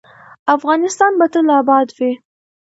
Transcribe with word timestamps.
افغانستان 0.55 1.11
به 1.19 1.25
تل 1.33 1.47
اباد 1.59 1.87
وي 1.97 2.11